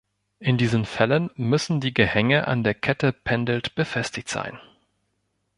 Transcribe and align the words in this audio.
In 0.39 0.57
diesen 0.57 0.85
Fällen 0.87 1.29
müssen 1.35 1.79
die 1.79 1.93
Gehänge 1.93 2.47
an 2.47 2.63
der 2.63 2.73
Kette 2.73 3.13
pendelnd 3.13 3.75
befestigt 3.75 4.29
sein. 4.29 4.57